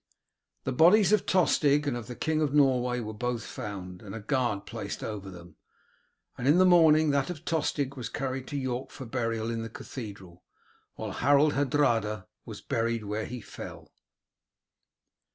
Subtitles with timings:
[0.63, 4.19] The bodies of Tostig and of the King of Norway were both found, and a
[4.19, 5.57] guard placed over them,
[6.39, 9.69] and in the morning that of Tostig was carried to York for burial in the
[9.69, 10.43] cathedral,
[10.95, 13.93] while Harold Hardrada was buried where he fell.